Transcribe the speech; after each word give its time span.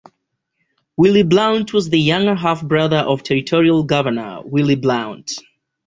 Willie 0.97 1.21
Blount 1.21 1.73
was 1.73 1.91
the 1.91 1.99
younger 1.99 2.33
half-brother 2.33 2.97
of 2.97 3.21
territorial 3.21 3.83
governor, 3.83 4.39
William 4.43 4.81
Blount. 4.81 5.29